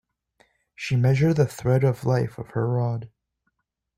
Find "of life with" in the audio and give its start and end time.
1.83-2.47